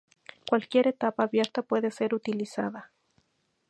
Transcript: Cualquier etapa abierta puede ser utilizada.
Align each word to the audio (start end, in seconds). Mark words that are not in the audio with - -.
Cualquier 0.49 0.87
etapa 0.87 1.21
abierta 1.25 1.61
puede 1.61 1.91
ser 1.91 2.15
utilizada. 2.15 2.91